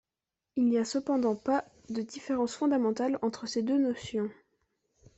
[0.55, 4.31] Il n'y a cependant pas de différence fondamentale entre ces deux notions.